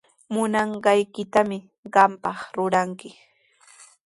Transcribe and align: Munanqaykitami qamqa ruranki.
Munanqaykitami 0.33 1.57
qamqa 1.93 2.31
ruranki. 2.55 3.09